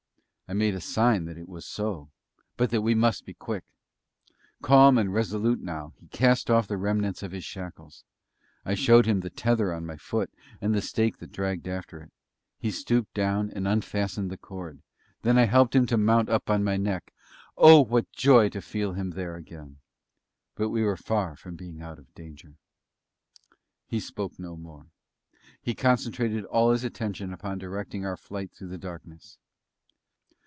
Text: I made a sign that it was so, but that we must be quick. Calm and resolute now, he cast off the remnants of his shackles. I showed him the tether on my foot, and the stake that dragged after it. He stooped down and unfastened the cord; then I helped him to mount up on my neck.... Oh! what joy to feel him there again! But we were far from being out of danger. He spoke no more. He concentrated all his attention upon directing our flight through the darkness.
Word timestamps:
I 0.47 0.53
made 0.53 0.75
a 0.75 0.81
sign 0.81 1.23
that 1.27 1.37
it 1.37 1.47
was 1.47 1.65
so, 1.65 2.09
but 2.57 2.71
that 2.71 2.81
we 2.81 2.93
must 2.93 3.25
be 3.25 3.33
quick. 3.33 3.63
Calm 4.61 4.97
and 4.97 5.13
resolute 5.13 5.61
now, 5.61 5.93
he 5.95 6.07
cast 6.09 6.49
off 6.51 6.67
the 6.67 6.75
remnants 6.75 7.23
of 7.23 7.31
his 7.31 7.45
shackles. 7.45 8.03
I 8.65 8.75
showed 8.75 9.05
him 9.05 9.21
the 9.21 9.29
tether 9.29 9.71
on 9.73 9.85
my 9.85 9.95
foot, 9.95 10.29
and 10.59 10.75
the 10.75 10.81
stake 10.81 11.19
that 11.19 11.31
dragged 11.31 11.69
after 11.69 12.01
it. 12.01 12.11
He 12.59 12.69
stooped 12.69 13.13
down 13.13 13.49
and 13.51 13.65
unfastened 13.65 14.29
the 14.29 14.35
cord; 14.35 14.81
then 15.21 15.37
I 15.37 15.45
helped 15.45 15.73
him 15.73 15.85
to 15.85 15.97
mount 15.97 16.27
up 16.27 16.49
on 16.49 16.65
my 16.65 16.75
neck.... 16.75 17.13
Oh! 17.55 17.79
what 17.79 18.11
joy 18.11 18.49
to 18.49 18.61
feel 18.61 18.91
him 18.91 19.11
there 19.11 19.37
again! 19.37 19.77
But 20.55 20.67
we 20.67 20.83
were 20.83 20.97
far 20.97 21.37
from 21.37 21.55
being 21.55 21.81
out 21.81 21.97
of 21.97 22.13
danger. 22.13 22.55
He 23.87 24.01
spoke 24.01 24.37
no 24.37 24.57
more. 24.57 24.87
He 25.61 25.73
concentrated 25.73 26.43
all 26.43 26.73
his 26.73 26.83
attention 26.83 27.31
upon 27.31 27.57
directing 27.57 28.05
our 28.05 28.17
flight 28.17 28.51
through 28.51 28.67
the 28.67 28.77
darkness. 28.77 29.37